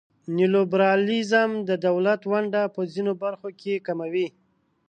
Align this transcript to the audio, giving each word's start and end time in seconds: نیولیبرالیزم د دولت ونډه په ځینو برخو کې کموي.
نیولیبرالیزم 0.35 1.51
د 1.69 1.71
دولت 1.87 2.21
ونډه 2.31 2.61
په 2.75 2.81
ځینو 2.93 3.11
برخو 3.23 3.49
کې 3.61 3.83
کموي. 3.87 4.27